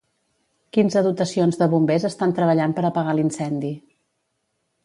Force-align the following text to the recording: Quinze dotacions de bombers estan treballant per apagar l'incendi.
Quinze 0.77 1.03
dotacions 1.07 1.59
de 1.63 1.69
bombers 1.75 2.07
estan 2.11 2.35
treballant 2.39 2.75
per 2.79 2.87
apagar 2.91 3.15
l'incendi. 3.19 3.75